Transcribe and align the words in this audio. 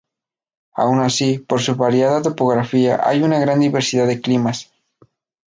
Aun 0.75 0.99
así, 0.99 1.37
por 1.37 1.61
su 1.61 1.75
variada 1.75 2.23
topografía, 2.23 3.07
hay 3.07 3.21
una 3.21 3.37
gran 3.37 3.59
diversidad 3.59 4.07
de 4.07 4.19
climas. 4.19 4.67